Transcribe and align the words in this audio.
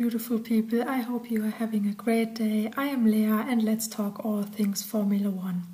beautiful 0.00 0.38
people. 0.38 0.82
I 0.88 1.00
hope 1.00 1.30
you 1.30 1.44
are 1.44 1.50
having 1.50 1.86
a 1.86 1.92
great 1.92 2.34
day. 2.34 2.72
I 2.74 2.86
am 2.86 3.04
Leah, 3.04 3.44
and 3.46 3.62
let's 3.62 3.86
talk 3.86 4.24
all 4.24 4.44
things 4.44 4.82
Formula 4.82 5.28
One. 5.28 5.64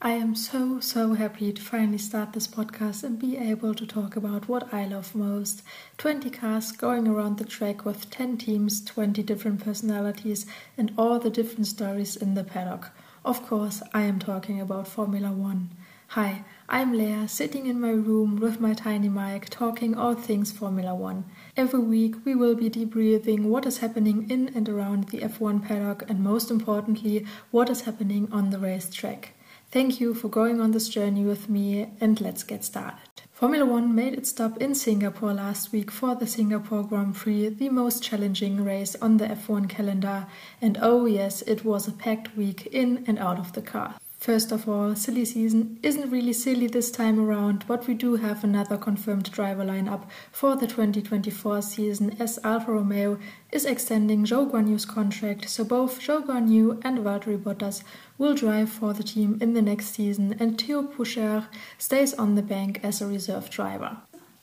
I 0.00 0.12
am 0.12 0.34
so, 0.34 0.80
so 0.80 1.12
happy 1.12 1.52
to 1.52 1.60
finally 1.60 1.98
start 1.98 2.32
this 2.32 2.46
podcast 2.46 3.04
and 3.04 3.18
be 3.18 3.36
able 3.36 3.74
to 3.74 3.86
talk 3.86 4.16
about 4.16 4.48
what 4.48 4.72
I 4.72 4.86
love 4.86 5.14
most 5.14 5.62
20 5.98 6.30
cars 6.30 6.72
going 6.72 7.06
around 7.06 7.36
the 7.36 7.44
track 7.44 7.84
with 7.84 8.08
10 8.08 8.38
teams, 8.38 8.82
20 8.82 9.22
different 9.24 9.62
personalities, 9.62 10.46
and 10.78 10.94
all 10.96 11.18
the 11.18 11.28
different 11.28 11.66
stories 11.66 12.16
in 12.16 12.36
the 12.36 12.44
paddock. 12.44 12.92
Of 13.26 13.46
course, 13.46 13.82
I 13.92 14.04
am 14.04 14.18
talking 14.18 14.58
about 14.58 14.88
Formula 14.88 15.30
One. 15.30 15.68
Hi, 16.14 16.44
I'm 16.66 16.94
Leah, 16.94 17.28
sitting 17.28 17.66
in 17.66 17.78
my 17.78 17.90
room 17.90 18.36
with 18.36 18.58
my 18.58 18.72
tiny 18.72 19.10
mic, 19.10 19.50
talking 19.50 19.94
all 19.94 20.14
things 20.14 20.50
Formula 20.50 20.94
One. 20.94 21.24
Every 21.60 21.80
week, 21.80 22.24
we 22.24 22.34
will 22.34 22.54
be 22.54 22.70
debriefing 22.70 23.42
what 23.42 23.66
is 23.66 23.80
happening 23.80 24.30
in 24.30 24.48
and 24.54 24.66
around 24.66 25.10
the 25.10 25.18
F1 25.18 25.62
paddock, 25.62 26.08
and 26.08 26.24
most 26.24 26.50
importantly, 26.50 27.26
what 27.50 27.68
is 27.68 27.82
happening 27.82 28.28
on 28.32 28.48
the 28.48 28.58
racetrack. 28.58 29.34
Thank 29.70 30.00
you 30.00 30.14
for 30.14 30.28
going 30.28 30.58
on 30.58 30.70
this 30.70 30.88
journey 30.88 31.22
with 31.22 31.50
me, 31.50 31.90
and 32.00 32.18
let's 32.18 32.44
get 32.44 32.64
started. 32.64 33.20
Formula 33.34 33.66
One 33.66 33.94
made 33.94 34.14
its 34.14 34.30
stop 34.30 34.56
in 34.56 34.74
Singapore 34.74 35.34
last 35.34 35.70
week 35.70 35.90
for 35.90 36.14
the 36.14 36.26
Singapore 36.26 36.82
Grand 36.82 37.14
Prix, 37.14 37.50
the 37.50 37.68
most 37.68 38.02
challenging 38.02 38.64
race 38.64 38.96
on 38.96 39.18
the 39.18 39.26
F1 39.26 39.68
calendar, 39.68 40.28
and 40.62 40.78
oh 40.80 41.04
yes, 41.04 41.42
it 41.42 41.62
was 41.62 41.86
a 41.86 41.92
packed 41.92 42.34
week 42.38 42.68
in 42.72 43.04
and 43.06 43.18
out 43.18 43.38
of 43.38 43.52
the 43.52 43.60
car. 43.60 43.96
First 44.20 44.52
of 44.52 44.68
all, 44.68 44.94
silly 44.96 45.24
season 45.24 45.78
isn't 45.82 46.10
really 46.10 46.34
silly 46.34 46.66
this 46.66 46.90
time 46.90 47.18
around, 47.18 47.64
but 47.66 47.86
we 47.86 47.94
do 47.94 48.16
have 48.16 48.44
another 48.44 48.76
confirmed 48.76 49.32
driver 49.32 49.64
lineup 49.64 50.02
for 50.30 50.56
the 50.56 50.66
2024 50.66 51.62
season 51.62 52.14
as 52.20 52.38
Alfa 52.44 52.70
Romeo 52.70 53.18
is 53.50 53.64
extending 53.64 54.26
Zhou 54.26 54.50
Guanyu's 54.50 54.84
contract, 54.84 55.48
so 55.48 55.64
both 55.64 56.00
Zhou 56.00 56.22
Guanyu 56.26 56.82
and 56.84 56.98
Valtteri 56.98 57.38
Bottas 57.42 57.82
will 58.18 58.34
drive 58.34 58.68
for 58.68 58.92
the 58.92 59.02
team 59.02 59.38
in 59.40 59.54
the 59.54 59.62
next 59.62 59.94
season, 59.94 60.36
and 60.38 60.60
Theo 60.60 60.82
Pourchaire 60.82 61.46
stays 61.78 62.12
on 62.12 62.34
the 62.34 62.42
bank 62.42 62.78
as 62.82 63.00
a 63.00 63.06
reserve 63.06 63.48
driver. 63.48 63.96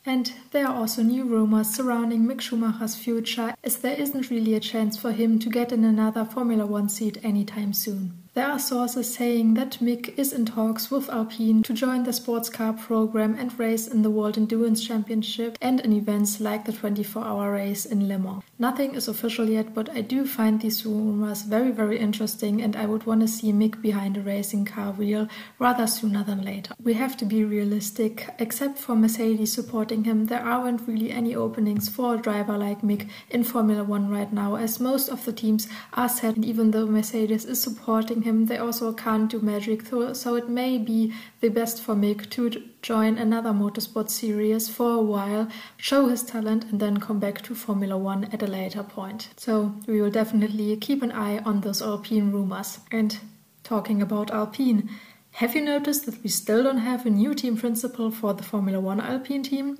And 0.07 0.33
there 0.49 0.65
are 0.65 0.75
also 0.75 1.03
new 1.03 1.23
rumors 1.23 1.69
surrounding 1.69 2.25
Mick 2.25 2.41
Schumacher's 2.41 2.95
future, 2.95 3.53
as 3.63 3.77
there 3.77 3.95
isn't 3.95 4.31
really 4.31 4.55
a 4.55 4.59
chance 4.59 4.97
for 4.97 5.11
him 5.11 5.37
to 5.37 5.51
get 5.51 5.71
in 5.71 5.83
another 5.83 6.25
Formula 6.25 6.65
One 6.65 6.89
seat 6.89 7.19
anytime 7.23 7.73
soon. 7.73 8.16
There 8.37 8.51
are 8.51 8.59
sources 8.59 9.11
saying 9.11 9.55
that 9.55 9.79
Mick 9.81 10.15
is 10.15 10.31
in 10.31 10.45
talks 10.45 10.91
with 10.91 11.09
Alpine 11.09 11.63
to 11.63 11.73
join 11.73 12.03
the 12.03 12.13
sports 12.13 12.51
car 12.51 12.71
program 12.71 13.35
and 13.39 13.57
race 13.57 13.87
in 13.87 14.03
the 14.03 14.11
World 14.11 14.37
Endurance 14.37 14.85
Championship 14.85 15.57
and 15.59 15.79
in 15.79 15.91
events 15.91 16.39
like 16.39 16.65
the 16.65 16.71
24 16.71 17.25
hour 17.25 17.53
race 17.53 17.83
in 17.83 18.07
Le 18.07 18.19
Mans. 18.19 18.43
Nothing 18.59 18.93
is 18.93 19.07
official 19.07 19.49
yet, 19.49 19.73
but 19.73 19.89
I 19.89 20.01
do 20.01 20.23
find 20.27 20.61
these 20.61 20.85
rumors 20.85 21.41
very, 21.41 21.71
very 21.71 21.97
interesting 21.97 22.61
and 22.61 22.75
I 22.75 22.85
would 22.85 23.07
want 23.07 23.21
to 23.21 23.27
see 23.27 23.51
Mick 23.51 23.81
behind 23.81 24.17
a 24.17 24.21
racing 24.21 24.65
car 24.65 24.91
wheel 24.91 25.27
rather 25.57 25.87
sooner 25.87 26.23
than 26.23 26.43
later. 26.43 26.75
We 26.83 26.93
have 26.93 27.17
to 27.17 27.25
be 27.25 27.43
realistic. 27.43 28.29
Except 28.37 28.77
for 28.77 28.95
Mercedes 28.95 29.51
supporting 29.51 30.03
him, 30.03 30.27
there 30.27 30.45
aren't 30.45 30.87
really 30.87 31.09
any 31.09 31.35
openings 31.35 31.89
for 31.89 32.13
a 32.13 32.21
driver 32.21 32.55
like 32.55 32.83
Mick 32.83 33.09
in 33.31 33.43
Formula 33.43 33.83
One 33.83 34.11
right 34.11 34.31
now, 34.31 34.57
as 34.57 34.79
most 34.79 35.09
of 35.09 35.25
the 35.25 35.33
teams 35.33 35.67
are 35.93 36.09
set, 36.09 36.35
and 36.35 36.45
even 36.45 36.69
though 36.69 36.85
Mercedes 36.85 37.43
is 37.43 37.59
supporting 37.59 38.26
they 38.45 38.57
also 38.57 38.93
can't 38.93 39.29
do 39.29 39.39
magic, 39.39 39.85
so 39.85 40.35
it 40.35 40.49
may 40.49 40.77
be 40.77 41.13
the 41.41 41.49
best 41.49 41.81
for 41.81 41.95
Mick 41.95 42.29
to 42.31 42.63
join 42.81 43.17
another 43.17 43.51
motorsport 43.51 44.09
series 44.09 44.69
for 44.69 44.93
a 44.93 45.01
while, 45.01 45.47
show 45.77 46.07
his 46.07 46.23
talent, 46.23 46.65
and 46.65 46.79
then 46.79 46.99
come 46.99 47.19
back 47.19 47.41
to 47.43 47.55
Formula 47.55 47.97
One 47.97 48.25
at 48.25 48.43
a 48.43 48.47
later 48.47 48.83
point. 48.83 49.29
So 49.37 49.73
we 49.87 50.01
will 50.01 50.11
definitely 50.11 50.75
keep 50.77 51.01
an 51.01 51.11
eye 51.11 51.39
on 51.39 51.61
those 51.61 51.81
Alpine 51.81 52.31
rumors. 52.31 52.79
And 52.91 53.17
talking 53.63 54.01
about 54.01 54.31
Alpine, 54.31 54.89
have 55.31 55.55
you 55.55 55.61
noticed 55.61 56.05
that 56.05 56.23
we 56.23 56.29
still 56.29 56.63
don't 56.63 56.79
have 56.79 57.05
a 57.05 57.09
new 57.09 57.33
team 57.33 57.57
principal 57.57 58.11
for 58.11 58.33
the 58.33 58.43
Formula 58.43 58.79
One 58.79 58.99
Alpine 58.99 59.43
team? 59.43 59.77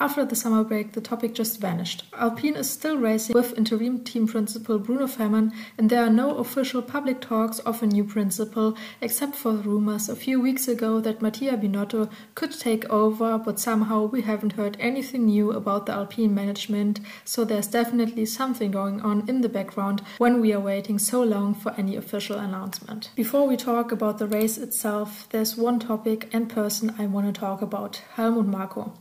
After 0.00 0.24
the 0.24 0.36
summer 0.36 0.62
break, 0.62 0.92
the 0.92 1.00
topic 1.00 1.34
just 1.34 1.60
vanished. 1.60 2.04
Alpine 2.16 2.54
is 2.54 2.70
still 2.70 2.96
racing 2.98 3.34
with 3.34 3.58
interim 3.58 4.04
team 4.04 4.28
principal 4.28 4.78
Bruno 4.78 5.08
Famin, 5.08 5.52
and 5.76 5.90
there 5.90 6.04
are 6.04 6.10
no 6.10 6.36
official 6.36 6.82
public 6.82 7.20
talks 7.20 7.58
of 7.60 7.82
a 7.82 7.86
new 7.86 8.04
principal, 8.04 8.76
except 9.00 9.34
for 9.34 9.54
rumors 9.54 10.08
a 10.08 10.14
few 10.14 10.40
weeks 10.40 10.68
ago 10.68 11.00
that 11.00 11.20
Mattia 11.20 11.56
Binotto 11.56 12.08
could 12.36 12.52
take 12.52 12.88
over, 12.88 13.38
but 13.38 13.58
somehow 13.58 14.04
we 14.04 14.22
haven't 14.22 14.52
heard 14.52 14.76
anything 14.78 15.26
new 15.26 15.50
about 15.50 15.86
the 15.86 15.92
Alpine 15.94 16.32
management, 16.32 17.00
so 17.24 17.44
there's 17.44 17.66
definitely 17.66 18.24
something 18.24 18.70
going 18.70 19.00
on 19.00 19.28
in 19.28 19.40
the 19.40 19.48
background 19.48 20.02
when 20.18 20.40
we 20.40 20.52
are 20.52 20.60
waiting 20.60 21.00
so 21.00 21.24
long 21.24 21.54
for 21.54 21.74
any 21.76 21.96
official 21.96 22.38
announcement. 22.38 23.10
Before 23.16 23.48
we 23.48 23.56
talk 23.56 23.90
about 23.90 24.18
the 24.18 24.28
race 24.28 24.58
itself, 24.58 25.26
there's 25.30 25.56
one 25.56 25.80
topic 25.80 26.32
and 26.32 26.48
person 26.48 26.94
I 27.00 27.06
want 27.06 27.26
to 27.34 27.40
talk 27.40 27.62
about 27.62 28.00
Helmut 28.14 28.46
Marko. 28.46 28.92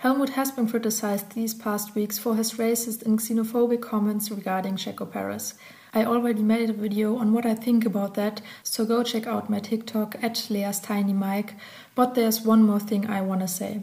Helmut 0.00 0.30
has 0.30 0.50
been 0.50 0.66
criticized 0.66 1.32
these 1.32 1.52
past 1.52 1.94
weeks 1.94 2.18
for 2.18 2.34
his 2.34 2.54
racist 2.54 3.04
and 3.04 3.18
xenophobic 3.18 3.82
comments 3.82 4.30
regarding 4.30 4.76
Checo 4.76 5.04
Perez. 5.04 5.52
I 5.92 6.06
already 6.06 6.42
made 6.42 6.70
a 6.70 6.72
video 6.72 7.18
on 7.18 7.34
what 7.34 7.44
I 7.44 7.54
think 7.54 7.84
about 7.84 8.14
that, 8.14 8.40
so 8.62 8.86
go 8.86 9.02
check 9.02 9.26
out 9.26 9.50
my 9.50 9.60
TikTok 9.60 10.16
at 10.22 10.46
Leah's 10.48 10.80
Tiny 10.80 11.12
Mic. 11.12 11.52
But 11.94 12.14
there's 12.14 12.40
one 12.40 12.62
more 12.62 12.80
thing 12.80 13.10
I 13.10 13.20
want 13.20 13.42
to 13.42 13.48
say. 13.48 13.82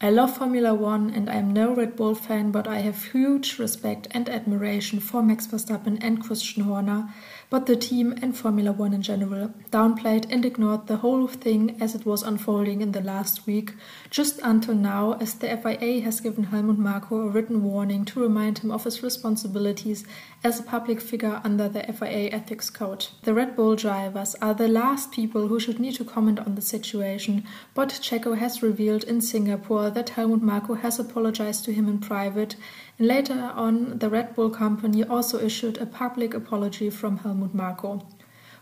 I 0.00 0.10
love 0.10 0.36
Formula 0.36 0.74
One 0.74 1.10
and 1.10 1.30
I'm 1.30 1.52
no 1.52 1.72
Red 1.72 1.94
Bull 1.94 2.16
fan, 2.16 2.50
but 2.50 2.66
I 2.66 2.80
have 2.80 3.12
huge 3.12 3.60
respect 3.60 4.08
and 4.10 4.28
admiration 4.28 4.98
for 4.98 5.22
Max 5.22 5.46
Verstappen 5.46 5.96
and 6.00 6.20
Christian 6.20 6.64
Horner. 6.64 7.14
But 7.52 7.66
the 7.66 7.76
team 7.76 8.14
and 8.22 8.34
Formula 8.34 8.72
One 8.72 8.94
in 8.94 9.02
general 9.02 9.52
downplayed 9.70 10.26
and 10.30 10.42
ignored 10.42 10.86
the 10.86 10.96
whole 10.96 11.26
thing 11.26 11.76
as 11.82 11.94
it 11.94 12.06
was 12.06 12.22
unfolding 12.22 12.80
in 12.80 12.92
the 12.92 13.02
last 13.02 13.46
week, 13.46 13.74
just 14.08 14.40
until 14.42 14.74
now, 14.74 15.18
as 15.20 15.34
the 15.34 15.54
FIA 15.58 16.00
has 16.00 16.22
given 16.22 16.44
Helmut 16.44 16.78
Marko 16.78 17.20
a 17.20 17.28
written 17.28 17.62
warning 17.62 18.06
to 18.06 18.22
remind 18.22 18.60
him 18.60 18.70
of 18.70 18.84
his 18.84 19.02
responsibilities 19.02 20.06
as 20.42 20.60
a 20.60 20.62
public 20.62 20.98
figure 20.98 21.42
under 21.44 21.68
the 21.68 21.82
FIA 21.92 22.30
ethics 22.30 22.70
code. 22.70 23.08
The 23.24 23.34
Red 23.34 23.54
Bull 23.54 23.76
drivers 23.76 24.34
are 24.36 24.54
the 24.54 24.66
last 24.66 25.12
people 25.12 25.48
who 25.48 25.60
should 25.60 25.78
need 25.78 25.96
to 25.96 26.06
comment 26.06 26.38
on 26.40 26.54
the 26.54 26.62
situation, 26.62 27.44
but 27.74 27.90
Checo 27.90 28.38
has 28.38 28.62
revealed 28.62 29.04
in 29.04 29.20
Singapore 29.20 29.90
that 29.90 30.08
Helmut 30.08 30.40
Marko 30.40 30.72
has 30.72 30.98
apologized 30.98 31.66
to 31.66 31.74
him 31.74 31.86
in 31.86 31.98
private 31.98 32.56
Later 32.98 33.52
on, 33.54 33.98
the 33.98 34.10
Red 34.10 34.34
Bull 34.34 34.50
company 34.50 35.02
also 35.02 35.40
issued 35.40 35.78
a 35.78 35.86
public 35.86 36.34
apology 36.34 36.90
from 36.90 37.18
Helmut 37.18 37.54
Marko. 37.54 38.06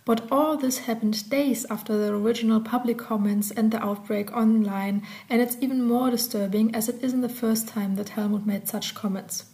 But 0.04 0.26
all 0.30 0.56
this 0.56 0.78
happened 0.78 1.28
days 1.28 1.66
after 1.68 1.98
the 1.98 2.14
original 2.14 2.60
public 2.60 2.96
comments 2.96 3.50
and 3.50 3.70
the 3.70 3.84
outbreak 3.84 4.32
online, 4.32 5.06
and 5.28 5.42
it's 5.42 5.56
even 5.60 5.82
more 5.82 6.10
disturbing 6.10 6.74
as 6.74 6.88
it 6.88 7.02
isn't 7.02 7.20
the 7.20 7.28
first 7.28 7.68
time 7.68 7.96
that 7.96 8.10
Helmut 8.10 8.46
made 8.46 8.66
such 8.68 8.94
comments. 8.94 9.44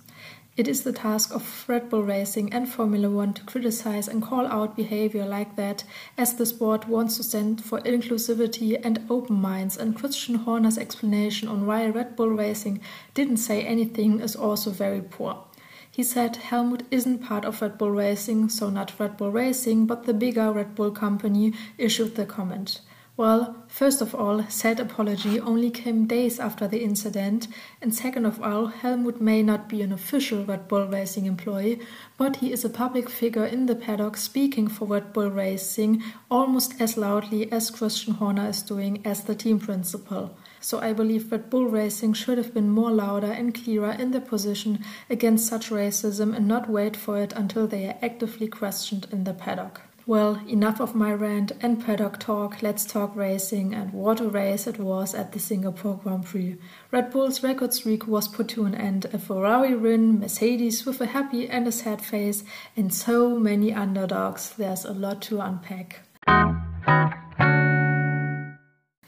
It 0.56 0.68
is 0.68 0.84
the 0.84 0.92
task 0.92 1.34
of 1.34 1.66
Red 1.68 1.90
Bull 1.90 2.02
Racing 2.02 2.50
and 2.50 2.66
Formula 2.66 3.10
One 3.10 3.34
to 3.34 3.44
criticize 3.44 4.08
and 4.08 4.22
call 4.22 4.46
out 4.46 4.74
behavior 4.74 5.26
like 5.26 5.54
that, 5.56 5.84
as 6.16 6.34
the 6.34 6.46
sport 6.46 6.88
wants 6.88 7.18
to 7.18 7.22
stand 7.24 7.62
for 7.62 7.82
inclusivity 7.82 8.80
and 8.82 9.04
open 9.10 9.36
minds. 9.36 9.76
And 9.76 9.94
Christian 9.94 10.36
Horner's 10.36 10.78
explanation 10.78 11.46
on 11.46 11.66
why 11.66 11.86
Red 11.88 12.16
Bull 12.16 12.30
Racing 12.30 12.80
didn't 13.12 13.36
say 13.36 13.64
anything 13.64 14.20
is 14.20 14.34
also 14.34 14.70
very 14.70 15.02
poor. 15.02 15.44
He 15.90 16.02
said 16.02 16.36
Helmut 16.36 16.84
isn't 16.90 17.18
part 17.18 17.44
of 17.44 17.60
Red 17.60 17.76
Bull 17.76 17.90
Racing, 17.90 18.48
so 18.48 18.70
not 18.70 18.98
Red 18.98 19.18
Bull 19.18 19.30
Racing, 19.30 19.84
but 19.84 20.04
the 20.04 20.14
bigger 20.14 20.52
Red 20.52 20.74
Bull 20.74 20.90
company 20.90 21.52
issued 21.76 22.14
the 22.14 22.24
comment. 22.24 22.80
Well, 23.18 23.64
first 23.68 24.02
of 24.02 24.14
all, 24.14 24.44
said 24.50 24.78
apology 24.78 25.40
only 25.40 25.70
came 25.70 26.06
days 26.06 26.38
after 26.38 26.68
the 26.68 26.82
incident, 26.82 27.48
and 27.80 27.94
second 27.94 28.26
of 28.26 28.42
all, 28.42 28.66
Helmut 28.66 29.22
may 29.22 29.42
not 29.42 29.70
be 29.70 29.80
an 29.80 29.90
official 29.90 30.44
Red 30.44 30.68
Bull 30.68 30.86
Racing 30.86 31.24
employee, 31.24 31.80
but 32.18 32.36
he 32.36 32.52
is 32.52 32.62
a 32.62 32.68
public 32.68 33.08
figure 33.08 33.46
in 33.46 33.64
the 33.64 33.74
paddock 33.74 34.18
speaking 34.18 34.68
for 34.68 34.84
Red 34.84 35.14
Bull 35.14 35.30
Racing 35.30 36.02
almost 36.30 36.78
as 36.78 36.98
loudly 36.98 37.50
as 37.50 37.70
Christian 37.70 38.12
Horner 38.12 38.50
is 38.50 38.60
doing 38.60 39.00
as 39.06 39.24
the 39.24 39.34
team 39.34 39.60
principal. 39.60 40.36
So 40.60 40.80
I 40.80 40.92
believe 40.92 41.32
Red 41.32 41.48
Bull 41.48 41.68
Racing 41.68 42.12
should 42.12 42.36
have 42.36 42.52
been 42.52 42.68
more 42.68 42.90
louder 42.90 43.32
and 43.32 43.54
clearer 43.54 43.92
in 43.92 44.10
their 44.10 44.20
position 44.20 44.84
against 45.08 45.46
such 45.46 45.70
racism 45.70 46.36
and 46.36 46.46
not 46.46 46.68
wait 46.68 46.94
for 46.96 47.18
it 47.18 47.32
until 47.32 47.66
they 47.66 47.86
are 47.86 47.96
actively 48.02 48.46
questioned 48.46 49.06
in 49.10 49.24
the 49.24 49.32
paddock. 49.32 49.80
Well, 50.08 50.40
enough 50.46 50.80
of 50.80 50.94
my 50.94 51.12
rant 51.12 51.50
and 51.60 51.84
paddock 51.84 52.20
talk. 52.20 52.62
Let's 52.62 52.84
talk 52.84 53.16
racing 53.16 53.74
and 53.74 53.92
what 53.92 54.20
a 54.20 54.28
race 54.28 54.68
it 54.68 54.78
was 54.78 55.16
at 55.16 55.32
the 55.32 55.40
Singapore 55.40 55.96
Grand 55.96 56.26
Prix. 56.26 56.58
Red 56.92 57.10
Bull's 57.10 57.42
record 57.42 57.74
streak 57.74 58.06
was 58.06 58.28
put 58.28 58.46
to 58.50 58.66
an 58.66 58.76
end. 58.76 59.06
A 59.06 59.18
Ferrari 59.18 59.74
win, 59.74 60.20
Mercedes 60.20 60.86
with 60.86 61.00
a 61.00 61.06
happy 61.06 61.48
and 61.48 61.66
a 61.66 61.72
sad 61.72 62.00
face, 62.00 62.44
and 62.76 62.94
so 62.94 63.36
many 63.36 63.72
underdogs. 63.72 64.50
There's 64.50 64.84
a 64.84 64.92
lot 64.92 65.22
to 65.22 65.40
unpack. 65.40 66.02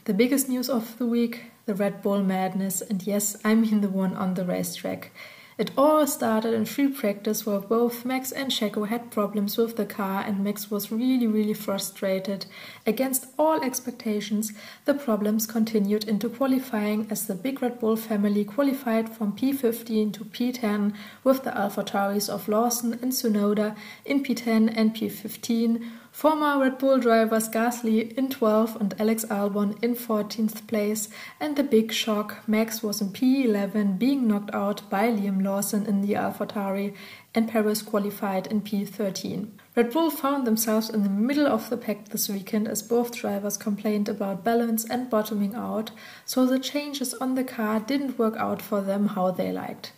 The 0.03 0.13
biggest 0.13 0.49
news 0.49 0.69
of 0.69 0.97
the 0.97 1.05
week 1.05 1.51
the 1.69 1.75
Red 1.75 2.01
Bull 2.01 2.23
madness, 2.23 2.81
and 2.81 3.05
yes, 3.05 3.37
I 3.45 3.53
mean 3.53 3.81
the 3.81 3.89
one 3.89 4.15
on 4.15 4.33
the 4.33 4.43
racetrack. 4.43 5.11
It 5.59 5.71
all 5.77 6.07
started 6.07 6.53
in 6.53 6.63
free 6.63 6.87
practice 6.87 7.45
where 7.45 7.59
both 7.59 8.05
Max 8.05 8.31
and 8.31 8.49
Checo 8.49 8.87
had 8.87 9.11
problems 9.11 9.57
with 9.57 9.75
the 9.75 9.85
car 9.85 10.23
and 10.25 10.41
Max 10.41 10.71
was 10.71 10.89
really 10.89 11.27
really 11.27 11.53
frustrated. 11.53 12.45
Against 12.87 13.27
all 13.37 13.61
expectations, 13.61 14.53
the 14.85 14.93
problems 14.93 15.45
continued 15.45 16.05
into 16.05 16.29
qualifying 16.29 17.07
as 17.09 17.27
the 17.27 17.35
big 17.35 17.61
Red 17.61 17.77
Bull 17.81 17.97
family 17.97 18.45
qualified 18.45 19.09
from 19.09 19.35
P15 19.35 20.13
to 20.13 20.23
P10 20.23 20.95
with 21.25 21.43
the 21.43 21.51
AlphaTauris 21.51 22.29
of 22.29 22.47
Lawson 22.47 22.93
and 22.93 23.11
Tsunoda 23.11 23.75
in 24.05 24.23
P10 24.23 24.71
and 24.77 24.95
P15 24.95 25.85
Former 26.19 26.59
Red 26.59 26.79
Bull 26.79 26.99
drivers 26.99 27.47
Gasly 27.47 28.11
in 28.17 28.27
12th 28.27 28.75
and 28.75 28.93
Alex 28.99 29.23
Albon 29.29 29.81
in 29.81 29.95
14th 29.95 30.67
place, 30.67 31.07
and 31.39 31.55
the 31.55 31.63
big 31.63 31.93
shock 31.93 32.45
Max 32.45 32.83
was 32.83 32.99
in 32.99 33.11
P11, 33.11 33.97
being 33.97 34.27
knocked 34.27 34.53
out 34.53 34.89
by 34.89 35.07
Liam 35.07 35.41
Lawson 35.41 35.85
in 35.85 36.01
the 36.01 36.15
AlphaTauri, 36.15 36.93
and 37.33 37.47
Perez 37.47 37.81
qualified 37.81 38.47
in 38.47 38.59
P13. 38.59 39.47
Red 39.77 39.93
Bull 39.93 40.11
found 40.11 40.45
themselves 40.45 40.89
in 40.89 41.03
the 41.03 41.09
middle 41.09 41.47
of 41.47 41.69
the 41.69 41.77
pack 41.77 42.09
this 42.09 42.27
weekend 42.27 42.67
as 42.67 42.81
both 42.81 43.15
drivers 43.15 43.55
complained 43.55 44.09
about 44.09 44.43
balance 44.43 44.83
and 44.83 45.09
bottoming 45.09 45.55
out, 45.55 45.91
so 46.25 46.45
the 46.45 46.59
changes 46.59 47.13
on 47.13 47.35
the 47.35 47.45
car 47.45 47.79
didn't 47.79 48.19
work 48.19 48.35
out 48.35 48.61
for 48.61 48.81
them 48.81 49.07
how 49.07 49.31
they 49.31 49.53
liked. 49.53 49.93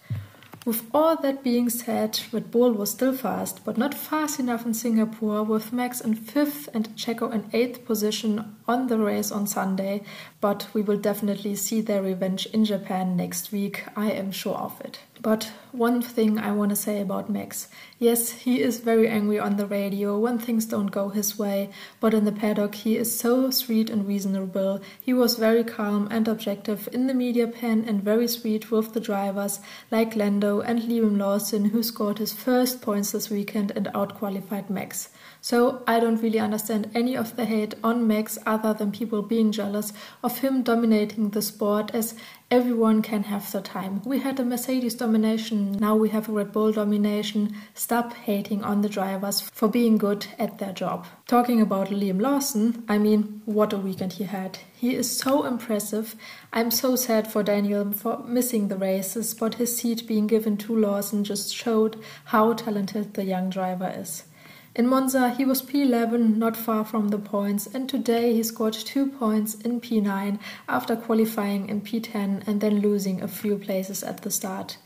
With 0.63 0.83
all 0.93 1.15
that 1.17 1.43
being 1.43 1.71
said, 1.71 2.19
Red 2.31 2.51
Bull 2.51 2.71
was 2.71 2.91
still 2.91 3.13
fast, 3.13 3.65
but 3.65 3.79
not 3.79 3.95
fast 3.95 4.39
enough 4.39 4.63
in 4.63 4.75
Singapore, 4.75 5.41
with 5.41 5.73
Max 5.73 5.99
in 5.99 6.13
fifth 6.13 6.69
and 6.71 6.89
Checo 6.95 7.33
in 7.33 7.49
eighth 7.51 7.83
position 7.83 8.57
on 8.71 8.87
the 8.87 8.97
race 8.97 9.31
on 9.31 9.45
Sunday. 9.45 10.01
But 10.39 10.67
we 10.73 10.81
will 10.81 10.97
definitely 10.97 11.55
see 11.55 11.81
their 11.81 12.01
revenge 12.01 12.45
in 12.47 12.65
Japan 12.65 13.15
next 13.15 13.51
week, 13.51 13.83
I 13.95 14.11
am 14.11 14.31
sure 14.31 14.55
of 14.55 14.79
it. 14.81 14.99
But 15.21 15.51
one 15.71 16.01
thing 16.01 16.39
I 16.39 16.51
want 16.51 16.71
to 16.71 16.75
say 16.75 16.99
about 16.99 17.29
Max. 17.29 17.67
Yes, 17.99 18.31
he 18.31 18.59
is 18.59 18.79
very 18.79 19.07
angry 19.07 19.37
on 19.37 19.57
the 19.57 19.67
radio 19.67 20.17
when 20.17 20.39
things 20.39 20.65
don't 20.65 20.87
go 20.87 21.09
his 21.09 21.37
way, 21.37 21.69
but 21.99 22.15
in 22.15 22.25
the 22.25 22.31
paddock 22.31 22.73
he 22.73 22.97
is 22.97 23.19
so 23.19 23.51
sweet 23.51 23.91
and 23.91 24.07
reasonable. 24.07 24.81
He 24.99 25.13
was 25.13 25.35
very 25.35 25.63
calm 25.63 26.07
and 26.09 26.27
objective 26.27 26.89
in 26.91 27.05
the 27.05 27.13
media 27.13 27.47
pen 27.47 27.85
and 27.87 28.01
very 28.01 28.27
sweet 28.27 28.71
with 28.71 28.93
the 28.93 28.99
drivers 28.99 29.59
like 29.91 30.15
Lando 30.15 30.61
and 30.61 30.81
Liam 30.81 31.19
Lawson, 31.19 31.65
who 31.65 31.83
scored 31.83 32.17
his 32.17 32.33
first 32.33 32.81
points 32.81 33.11
this 33.11 33.29
weekend 33.29 33.69
and 33.75 33.85
outqualified 33.93 34.71
Max. 34.71 35.09
So 35.43 35.81
I 35.87 35.99
don't 35.99 36.21
really 36.21 36.37
understand 36.37 36.91
any 36.93 37.17
of 37.17 37.35
the 37.35 37.45
hate 37.45 37.73
on 37.83 38.07
Max 38.07 38.37
other 38.45 38.75
than 38.75 38.91
people 38.91 39.23
being 39.23 39.51
jealous 39.51 39.91
of 40.23 40.37
him 40.37 40.61
dominating 40.61 41.31
the 41.31 41.41
sport 41.41 41.89
as 41.95 42.13
everyone 42.51 43.01
can 43.01 43.23
have 43.23 43.51
the 43.51 43.59
time. 43.59 44.03
We 44.05 44.19
had 44.19 44.39
a 44.39 44.45
Mercedes 44.45 44.93
domination, 44.93 45.71
now 45.71 45.95
we 45.95 46.09
have 46.09 46.29
a 46.29 46.31
Red 46.31 46.51
Bull 46.51 46.71
domination. 46.71 47.55
Stop 47.73 48.13
hating 48.13 48.63
on 48.63 48.81
the 48.81 48.89
drivers 48.89 49.41
for 49.41 49.67
being 49.67 49.97
good 49.97 50.27
at 50.37 50.59
their 50.59 50.73
job. 50.73 51.07
Talking 51.27 51.59
about 51.59 51.87
Liam 51.87 52.21
Lawson, 52.21 52.83
I 52.87 52.99
mean, 52.99 53.41
what 53.45 53.73
a 53.73 53.77
weekend 53.77 54.13
he 54.13 54.25
had. 54.25 54.59
He 54.77 54.95
is 54.95 55.09
so 55.09 55.45
impressive. 55.45 56.15
I'm 56.53 56.69
so 56.69 56.95
sad 56.95 57.31
for 57.31 57.41
Daniel 57.41 57.91
for 57.93 58.19
missing 58.19 58.67
the 58.67 58.77
races, 58.77 59.33
but 59.33 59.55
his 59.55 59.75
seat 59.75 60.05
being 60.05 60.27
given 60.27 60.57
to 60.57 60.75
Lawson 60.77 61.23
just 61.23 61.55
showed 61.55 61.99
how 62.25 62.53
talented 62.53 63.15
the 63.15 63.23
young 63.23 63.49
driver 63.49 63.91
is. 63.97 64.23
In 64.73 64.87
Monza, 64.87 65.31
he 65.31 65.43
was 65.43 65.61
P11, 65.61 66.37
not 66.37 66.55
far 66.55 66.85
from 66.85 67.09
the 67.09 67.19
points, 67.19 67.67
and 67.67 67.89
today 67.89 68.33
he 68.33 68.41
scored 68.41 68.73
two 68.73 69.05
points 69.05 69.55
in 69.55 69.81
P9 69.81 70.39
after 70.69 70.95
qualifying 70.95 71.67
in 71.67 71.81
P10 71.81 72.47
and 72.47 72.61
then 72.61 72.79
losing 72.79 73.21
a 73.21 73.27
few 73.27 73.57
places 73.57 74.01
at 74.01 74.21
the 74.21 74.31
start. 74.31 74.77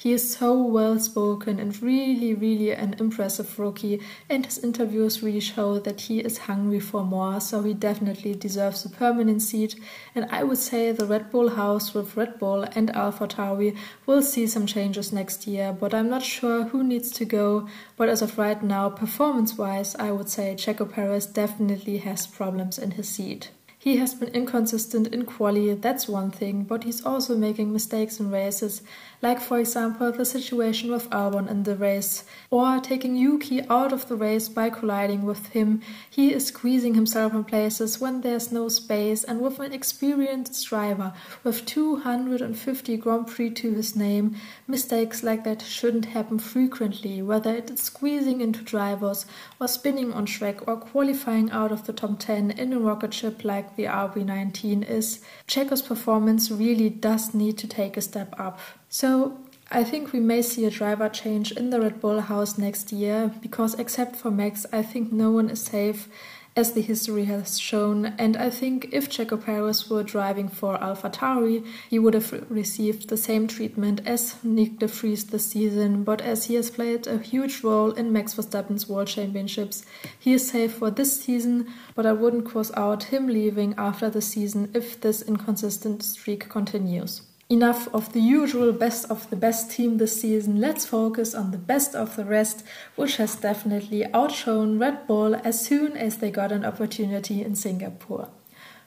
He 0.00 0.14
is 0.14 0.32
so 0.32 0.56
well 0.62 0.98
spoken 0.98 1.60
and 1.60 1.82
really, 1.82 2.32
really 2.32 2.70
an 2.72 2.94
impressive 2.98 3.58
rookie, 3.58 4.00
and 4.30 4.46
his 4.46 4.56
interviews 4.56 5.22
really 5.22 5.40
show 5.40 5.78
that 5.78 6.00
he 6.00 6.20
is 6.20 6.38
hungry 6.48 6.80
for 6.80 7.04
more, 7.04 7.38
so 7.38 7.62
he 7.62 7.74
definitely 7.74 8.34
deserves 8.34 8.82
a 8.86 8.88
permanent 8.88 9.42
seat. 9.42 9.74
And 10.14 10.24
I 10.30 10.42
would 10.42 10.56
say 10.56 10.90
the 10.90 11.04
Red 11.04 11.30
Bull 11.30 11.50
house 11.50 11.92
with 11.92 12.16
Red 12.16 12.38
Bull 12.38 12.62
and 12.74 12.88
AlphaTauri 12.94 13.76
will 14.06 14.22
see 14.22 14.46
some 14.46 14.64
changes 14.64 15.12
next 15.12 15.46
year, 15.46 15.70
but 15.78 15.92
I'm 15.92 16.08
not 16.08 16.22
sure 16.22 16.64
who 16.64 16.82
needs 16.82 17.10
to 17.10 17.26
go. 17.26 17.68
But 17.98 18.08
as 18.08 18.22
of 18.22 18.38
right 18.38 18.62
now, 18.62 18.88
performance 18.88 19.58
wise, 19.58 19.94
I 19.96 20.12
would 20.12 20.30
say 20.30 20.54
Checo 20.54 20.90
Perez 20.90 21.26
definitely 21.26 21.98
has 21.98 22.26
problems 22.26 22.78
in 22.78 22.92
his 22.92 23.10
seat. 23.10 23.50
He 23.80 23.96
has 23.96 24.12
been 24.12 24.28
inconsistent 24.34 25.06
in 25.06 25.24
quali, 25.24 25.72
that's 25.72 26.06
one 26.06 26.30
thing, 26.30 26.64
but 26.64 26.84
he's 26.84 27.02
also 27.02 27.34
making 27.34 27.72
mistakes 27.72 28.20
in 28.20 28.30
races, 28.30 28.82
like 29.22 29.40
for 29.40 29.58
example 29.58 30.10
the 30.12 30.24
situation 30.24 30.90
with 30.90 31.10
Albon 31.10 31.50
in 31.50 31.64
the 31.64 31.76
race, 31.76 32.24
or 32.50 32.80
taking 32.80 33.16
Yuki 33.16 33.62
out 33.68 33.92
of 33.92 34.08
the 34.08 34.16
race 34.16 34.48
by 34.48 34.70
colliding 34.70 35.22
with 35.22 35.48
him. 35.48 35.82
He 36.08 36.32
is 36.32 36.46
squeezing 36.46 36.94
himself 36.94 37.34
in 37.34 37.44
places 37.44 38.00
when 38.00 38.22
there's 38.22 38.50
no 38.50 38.68
space, 38.68 39.24
and 39.24 39.40
with 39.40 39.58
an 39.60 39.72
experienced 39.72 40.66
driver 40.66 41.12
with 41.44 41.66
250 41.66 42.96
Grand 42.96 43.26
Prix 43.26 43.50
to 43.50 43.74
his 43.74 43.94
name, 43.94 44.36
mistakes 44.66 45.22
like 45.22 45.44
that 45.44 45.62
shouldn't 45.62 46.06
happen 46.06 46.38
frequently, 46.38 47.22
whether 47.22 47.54
it 47.54 47.70
is 47.70 47.80
squeezing 47.80 48.40
into 48.40 48.62
drivers, 48.62 49.26
or 49.60 49.68
spinning 49.68 50.12
on 50.12 50.26
track, 50.26 50.66
or 50.66 50.76
qualifying 50.76 51.50
out 51.50 51.72
of 51.72 51.86
the 51.86 51.92
top 51.92 52.18
10 52.18 52.52
in 52.52 52.72
a 52.72 52.78
rocket 52.78 53.12
ship 53.12 53.44
like 53.44 53.76
the 53.76 53.84
RB19 53.84 54.88
is, 54.88 55.20
Checo's 55.46 55.82
performance 55.82 56.50
really 56.50 56.88
does 56.88 57.34
need 57.34 57.58
to 57.58 57.68
take 57.68 57.96
a 57.96 58.00
step 58.00 58.34
up. 58.38 58.60
So 58.92 59.38
I 59.70 59.84
think 59.84 60.12
we 60.12 60.18
may 60.18 60.42
see 60.42 60.64
a 60.64 60.70
driver 60.70 61.08
change 61.08 61.52
in 61.52 61.70
the 61.70 61.80
Red 61.80 62.00
Bull 62.00 62.20
house 62.22 62.58
next 62.58 62.90
year 62.90 63.32
because, 63.40 63.74
except 63.74 64.16
for 64.16 64.32
Max, 64.32 64.66
I 64.72 64.82
think 64.82 65.12
no 65.12 65.30
one 65.30 65.48
is 65.48 65.62
safe 65.62 66.08
as 66.56 66.72
the 66.72 66.82
history 66.82 67.26
has 67.26 67.56
shown. 67.56 68.06
And 68.18 68.36
I 68.36 68.50
think 68.50 68.88
if 68.90 69.08
Checo 69.08 69.40
Perez 69.40 69.88
were 69.88 70.02
driving 70.02 70.48
for 70.48 70.76
AlphaTauri, 70.76 71.64
he 71.88 72.00
would 72.00 72.14
have 72.14 72.50
received 72.50 73.08
the 73.08 73.16
same 73.16 73.46
treatment 73.46 74.00
as 74.06 74.34
Nyck 74.44 74.80
de 74.80 74.88
Vries 74.88 75.26
this 75.26 75.46
season. 75.46 76.02
But 76.02 76.20
as 76.20 76.46
he 76.46 76.54
has 76.56 76.68
played 76.68 77.06
a 77.06 77.18
huge 77.18 77.62
role 77.62 77.92
in 77.92 78.12
Max 78.12 78.34
Verstappen's 78.34 78.88
World 78.88 79.06
Championships, 79.06 79.84
he 80.18 80.32
is 80.32 80.50
safe 80.50 80.74
for 80.74 80.90
this 80.90 81.22
season. 81.22 81.72
But 81.94 82.06
I 82.06 82.12
wouldn't 82.12 82.44
cross 82.44 82.72
out 82.74 83.04
him 83.04 83.28
leaving 83.28 83.72
after 83.78 84.10
the 84.10 84.20
season 84.20 84.72
if 84.74 85.00
this 85.00 85.22
inconsistent 85.22 86.02
streak 86.02 86.48
continues. 86.48 87.22
Enough 87.50 87.92
of 87.92 88.12
the 88.12 88.20
usual 88.20 88.72
best 88.72 89.10
of 89.10 89.28
the 89.28 89.34
best 89.34 89.72
team 89.72 89.98
this 89.98 90.20
season. 90.20 90.60
Let's 90.60 90.86
focus 90.86 91.34
on 91.34 91.50
the 91.50 91.58
best 91.58 91.96
of 91.96 92.14
the 92.14 92.24
rest, 92.24 92.62
which 92.94 93.16
has 93.16 93.34
definitely 93.34 94.06
outshone 94.14 94.78
Red 94.78 95.08
Bull 95.08 95.34
as 95.34 95.60
soon 95.60 95.96
as 95.96 96.18
they 96.18 96.30
got 96.30 96.52
an 96.52 96.64
opportunity 96.64 97.42
in 97.42 97.56
Singapore. 97.56 98.28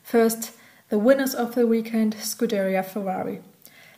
First, 0.02 0.54
the 0.88 0.98
winners 0.98 1.36
of 1.36 1.56
the 1.56 1.68
weekend, 1.68 2.16
Scuderia 2.16 2.86
Ferrari. 2.86 3.42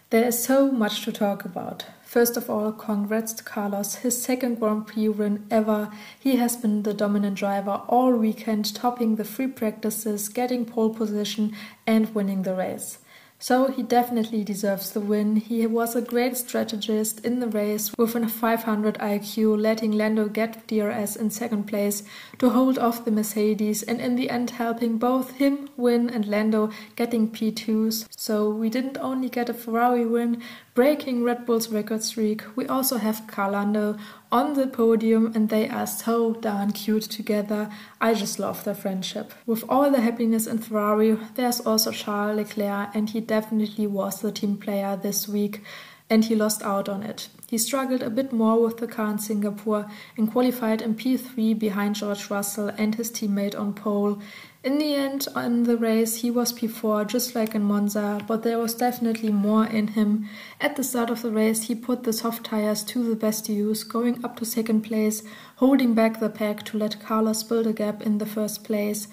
There 0.09 0.25
is 0.25 0.43
so 0.43 0.71
much 0.71 1.03
to 1.03 1.11
talk 1.11 1.45
about. 1.45 1.85
First 2.03 2.35
of 2.35 2.49
all, 2.49 2.71
congrats 2.71 3.33
to 3.33 3.43
Carlos, 3.43 3.95
his 3.97 4.19
second 4.19 4.59
Grand 4.59 4.87
Prix 4.87 5.09
win 5.09 5.45
ever. 5.51 5.91
He 6.19 6.37
has 6.37 6.57
been 6.57 6.81
the 6.81 6.93
dominant 6.95 7.37
driver 7.37 7.83
all 7.87 8.13
weekend, 8.13 8.73
topping 8.73 9.17
the 9.17 9.25
free 9.25 9.47
practices, 9.47 10.27
getting 10.27 10.65
pole 10.65 10.91
position, 10.91 11.55
and 11.85 12.15
winning 12.15 12.41
the 12.41 12.55
race. 12.55 12.97
So 13.39 13.67
he 13.71 13.83
definitely 13.83 14.43
deserves 14.43 14.91
the 14.91 14.99
win. 14.99 15.35
He 15.35 15.67
was 15.67 15.95
a 15.95 16.01
great 16.01 16.37
strategist 16.37 17.23
in 17.25 17.39
the 17.39 17.47
race 17.47 17.91
with 17.97 18.15
a 18.15 18.27
500 18.27 18.95
IQ, 18.95 19.61
letting 19.61 19.91
Lando 19.91 20.27
get 20.27 20.65
DRS 20.67 21.15
in 21.15 21.29
second 21.29 21.65
place 21.65 22.03
to 22.39 22.49
hold 22.49 22.79
off 22.79 23.05
the 23.05 23.11
Mercedes, 23.11 23.83
and 23.83 23.99
in 23.99 24.15
the 24.15 24.29
end 24.29 24.51
helping 24.51 24.97
both 24.97 25.31
him 25.31 25.69
win 25.77 26.09
and 26.09 26.25
Lando 26.25 26.71
getting 26.95 27.29
P2s. 27.29 28.07
So 28.15 28.49
we 28.49 28.69
didn't 28.69 28.97
only 28.97 29.29
get 29.29 29.49
a 29.49 29.53
Ferrari 29.53 30.05
win, 30.05 30.41
breaking 30.75 31.23
Red 31.23 31.45
Bull's 31.45 31.69
record 31.69 32.03
streak, 32.03 32.43
we 32.57 32.67
also 32.67 32.97
have 32.97 33.25
Carlando 33.27 33.97
on 34.29 34.55
the 34.55 34.67
podium 34.67 35.31
and 35.33 35.47
they 35.47 35.69
are 35.69 35.87
so 35.87 36.33
darn 36.33 36.73
cute 36.73 37.03
together. 37.03 37.69
I 38.01 38.13
just 38.13 38.39
love 38.39 38.65
their 38.65 38.75
friendship. 38.75 39.31
With 39.45 39.63
all 39.69 39.89
the 39.89 40.01
happiness 40.01 40.45
in 40.45 40.57
Ferrari, 40.57 41.17
there's 41.35 41.61
also 41.61 41.91
Charles 41.91 42.35
Leclerc 42.35 42.89
and 42.93 43.09
he 43.09 43.21
definitely 43.27 43.87
was 43.87 44.21
the 44.21 44.31
team 44.31 44.57
player 44.57 44.95
this 44.95 45.27
week 45.27 45.61
and 46.09 46.25
he 46.25 46.35
lost 46.35 46.61
out 46.61 46.87
on 46.87 47.03
it. 47.03 47.29
He 47.49 47.57
struggled 47.57 48.03
a 48.03 48.09
bit 48.09 48.31
more 48.31 48.61
with 48.61 48.77
the 48.77 48.87
car 48.87 49.11
in 49.11 49.19
Singapore 49.19 49.89
and 50.17 50.31
qualified 50.31 50.81
in 50.81 50.95
P3 50.95 51.57
behind 51.57 51.95
George 51.95 52.29
Russell 52.29 52.69
and 52.77 52.95
his 52.95 53.11
teammate 53.11 53.57
on 53.57 53.73
pole. 53.73 54.19
In 54.63 54.79
the 54.79 54.95
end, 54.95 55.27
in 55.35 55.63
the 55.63 55.77
race, 55.77 56.17
he 56.17 56.31
was 56.31 56.51
P4, 56.51 57.07
just 57.07 57.35
like 57.35 57.53
in 57.53 57.63
Monza, 57.63 58.19
but 58.27 58.41
there 58.41 58.57
was 58.57 58.73
definitely 58.73 59.31
more 59.31 59.65
in 59.65 59.89
him. 59.89 60.27
At 60.59 60.75
the 60.75 60.83
start 60.83 61.11
of 61.11 61.21
the 61.21 61.31
race, 61.31 61.63
he 61.63 61.75
put 61.75 62.03
the 62.03 62.13
soft 62.13 62.43
tires 62.43 62.83
to 62.85 63.03
the 63.03 63.15
best 63.15 63.47
use, 63.47 63.83
going 63.83 64.25
up 64.25 64.37
to 64.37 64.45
second 64.45 64.81
place, 64.81 65.21
holding 65.57 65.93
back 65.93 66.19
the 66.19 66.29
pack 66.29 66.65
to 66.65 66.79
let 66.79 66.99
Carlos 66.99 67.43
build 67.43 67.67
a 67.67 67.73
gap 67.73 68.01
in 68.01 68.17
the 68.17 68.25
first 68.25 68.63
place. 68.63 69.07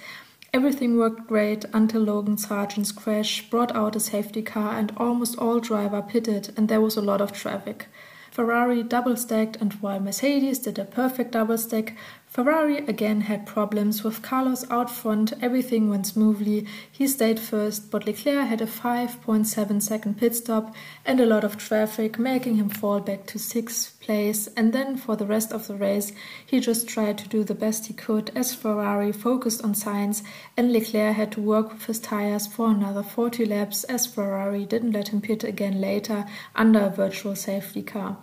Everything 0.54 0.98
worked 0.98 1.26
great 1.28 1.64
until 1.72 2.02
Logan 2.02 2.36
Sargent's 2.36 2.92
crash 2.92 3.48
brought 3.48 3.74
out 3.74 3.96
a 3.96 4.00
safety 4.00 4.42
car 4.42 4.78
and 4.78 4.92
almost 4.98 5.38
all 5.38 5.60
driver 5.60 6.02
pitted 6.02 6.52
and 6.58 6.68
there 6.68 6.82
was 6.82 6.94
a 6.94 7.00
lot 7.00 7.22
of 7.22 7.32
traffic. 7.32 7.86
Ferrari 8.30 8.82
double 8.82 9.16
stacked, 9.16 9.56
and 9.56 9.72
while 9.74 10.00
Mercedes 10.00 10.58
did 10.58 10.78
a 10.78 10.84
perfect 10.84 11.32
double 11.32 11.58
stack, 11.58 11.96
Ferrari 12.32 12.78
again 12.86 13.20
had 13.20 13.44
problems 13.44 14.02
with 14.02 14.22
Carlos 14.22 14.64
out 14.70 14.90
front, 14.90 15.34
everything 15.42 15.90
went 15.90 16.06
smoothly, 16.06 16.66
he 16.90 17.06
stayed 17.06 17.38
first, 17.38 17.90
but 17.90 18.06
Leclerc 18.06 18.48
had 18.48 18.62
a 18.62 18.66
5.7 18.66 19.82
second 19.82 20.16
pit 20.16 20.34
stop 20.34 20.74
and 21.04 21.20
a 21.20 21.26
lot 21.26 21.44
of 21.44 21.58
traffic, 21.58 22.18
making 22.18 22.56
him 22.56 22.70
fall 22.70 23.00
back 23.00 23.26
to 23.26 23.36
6th 23.36 24.00
place. 24.00 24.48
And 24.56 24.72
then 24.72 24.96
for 24.96 25.14
the 25.14 25.26
rest 25.26 25.52
of 25.52 25.68
the 25.68 25.74
race, 25.74 26.12
he 26.46 26.58
just 26.58 26.88
tried 26.88 27.18
to 27.18 27.28
do 27.28 27.44
the 27.44 27.54
best 27.54 27.88
he 27.88 27.92
could 27.92 28.30
as 28.34 28.54
Ferrari 28.54 29.12
focused 29.12 29.62
on 29.62 29.74
Sainz 29.74 30.22
and 30.56 30.72
Leclerc 30.72 31.14
had 31.14 31.32
to 31.32 31.42
work 31.42 31.70
with 31.70 31.84
his 31.84 32.00
tires 32.00 32.46
for 32.46 32.70
another 32.70 33.02
40 33.02 33.44
laps 33.44 33.84
as 33.84 34.06
Ferrari 34.06 34.64
didn't 34.64 34.92
let 34.92 35.08
him 35.08 35.20
pit 35.20 35.44
again 35.44 35.82
later 35.82 36.24
under 36.54 36.80
a 36.80 36.88
virtual 36.88 37.36
safety 37.36 37.82
car. 37.82 38.16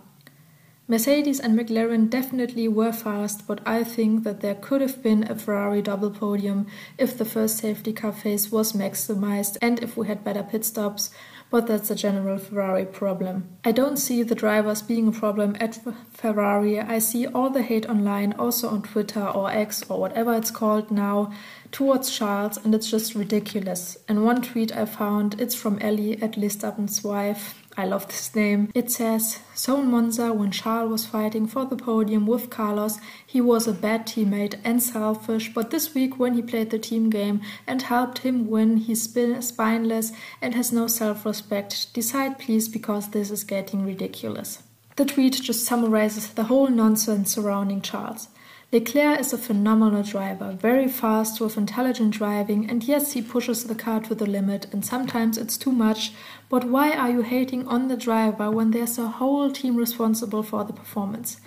Mercedes 0.90 1.38
and 1.38 1.56
McLaren 1.56 2.10
definitely 2.10 2.66
were 2.66 2.90
fast, 2.90 3.46
but 3.46 3.60
I 3.64 3.84
think 3.84 4.24
that 4.24 4.40
there 4.40 4.56
could 4.56 4.80
have 4.80 5.00
been 5.04 5.22
a 5.30 5.36
Ferrari 5.36 5.82
double 5.82 6.10
podium 6.10 6.66
if 6.98 7.16
the 7.16 7.24
first 7.24 7.58
safety 7.58 7.92
car 7.92 8.10
phase 8.10 8.50
was 8.50 8.72
maximized 8.72 9.56
and 9.62 9.80
if 9.84 9.96
we 9.96 10.08
had 10.08 10.24
better 10.24 10.42
pit 10.42 10.64
stops, 10.64 11.10
but 11.48 11.68
that's 11.68 11.92
a 11.92 11.94
general 11.94 12.38
Ferrari 12.38 12.84
problem. 12.86 13.56
I 13.64 13.70
don't 13.70 13.98
see 13.98 14.24
the 14.24 14.34
drivers 14.34 14.82
being 14.82 15.06
a 15.06 15.12
problem 15.12 15.56
at 15.60 15.78
Ferrari. 16.10 16.80
I 16.80 16.98
see 16.98 17.24
all 17.24 17.50
the 17.50 17.62
hate 17.62 17.86
online, 17.88 18.32
also 18.32 18.68
on 18.68 18.82
Twitter 18.82 19.24
or 19.24 19.48
X 19.48 19.88
or 19.88 20.00
whatever 20.00 20.34
it's 20.34 20.50
called 20.50 20.90
now, 20.90 21.32
towards 21.70 22.10
Charles, 22.10 22.56
and 22.56 22.74
it's 22.74 22.90
just 22.90 23.14
ridiculous. 23.14 23.96
And 24.08 24.24
one 24.24 24.42
tweet 24.42 24.76
I 24.76 24.86
found, 24.86 25.40
it's 25.40 25.54
from 25.54 25.78
Ellie 25.78 26.20
at 26.20 26.32
Verstappen's 26.32 27.04
wife. 27.04 27.59
I 27.76 27.86
love 27.86 28.08
this 28.08 28.34
name. 28.34 28.70
It 28.74 28.90
says, 28.90 29.40
So 29.54 29.80
in 29.80 29.90
Monza, 29.90 30.32
when 30.32 30.50
Charles 30.50 30.90
was 30.90 31.06
fighting 31.06 31.46
for 31.46 31.64
the 31.64 31.76
podium 31.76 32.26
with 32.26 32.50
Carlos, 32.50 32.98
he 33.24 33.40
was 33.40 33.66
a 33.66 33.72
bad 33.72 34.06
teammate 34.06 34.58
and 34.64 34.82
selfish, 34.82 35.54
but 35.54 35.70
this 35.70 35.94
week 35.94 36.18
when 36.18 36.34
he 36.34 36.42
played 36.42 36.70
the 36.70 36.78
team 36.78 37.10
game 37.10 37.40
and 37.66 37.82
helped 37.82 38.18
him 38.18 38.50
win, 38.50 38.78
he's 38.78 39.08
spineless 39.40 40.12
and 40.42 40.54
has 40.54 40.72
no 40.72 40.88
self 40.88 41.24
respect. 41.24 41.94
Decide 41.94 42.38
please 42.38 42.68
because 42.68 43.10
this 43.10 43.30
is 43.30 43.44
getting 43.44 43.86
ridiculous. 43.86 44.62
The 44.96 45.04
tweet 45.06 45.40
just 45.40 45.64
summarizes 45.64 46.28
the 46.30 46.44
whole 46.44 46.68
nonsense 46.68 47.32
surrounding 47.32 47.80
Charles. 47.80 48.28
Leclerc 48.72 49.18
is 49.18 49.32
a 49.32 49.38
phenomenal 49.38 50.04
driver, 50.04 50.52
very 50.52 50.86
fast 50.86 51.40
with 51.40 51.56
intelligent 51.56 52.12
driving, 52.14 52.70
and 52.70 52.84
yes, 52.84 53.14
he 53.14 53.20
pushes 53.20 53.64
the 53.64 53.74
car 53.74 53.98
to 53.98 54.14
the 54.14 54.26
limit, 54.26 54.72
and 54.72 54.84
sometimes 54.84 55.36
it's 55.36 55.56
too 55.56 55.72
much. 55.72 56.12
But 56.48 56.62
why 56.62 56.92
are 56.92 57.10
you 57.10 57.22
hating 57.22 57.66
on 57.66 57.88
the 57.88 57.96
driver 57.96 58.48
when 58.48 58.70
there's 58.70 58.96
a 58.96 59.08
whole 59.08 59.50
team 59.50 59.74
responsible 59.74 60.44
for 60.44 60.62
the 60.62 60.72
performance? 60.72 61.40